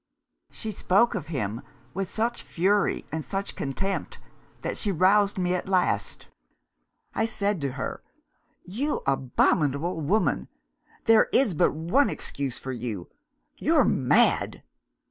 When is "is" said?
11.31-11.53